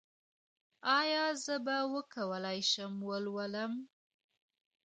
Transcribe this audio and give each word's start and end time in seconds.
ایا 0.99 1.25
زه 1.43 1.55
به 1.65 1.77
وکولی 1.93 2.59
شم 2.71 2.93
ولولم؟ 3.09 3.73